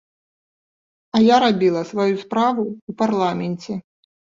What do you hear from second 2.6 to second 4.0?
ў парламенце.